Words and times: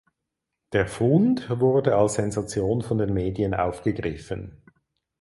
Der 0.73 0.87
„Fund“ 0.87 1.47
wurde 1.59 1.95
als 1.95 2.15
Sensation 2.15 2.81
von 2.81 2.97
den 2.97 3.13
Medien 3.13 3.53
aufgegriffen. 3.53 4.59